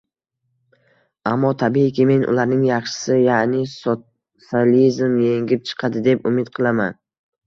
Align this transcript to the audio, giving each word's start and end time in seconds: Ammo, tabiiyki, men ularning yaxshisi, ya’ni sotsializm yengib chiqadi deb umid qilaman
Ammo, 1.31 1.49
tabiiyki, 1.63 2.05
men 2.11 2.23
ularning 2.31 2.63
yaxshisi, 2.67 3.17
ya’ni 3.25 3.59
sotsializm 3.73 5.13
yengib 5.27 5.69
chiqadi 5.73 6.03
deb 6.09 6.27
umid 6.31 6.51
qilaman 6.57 6.99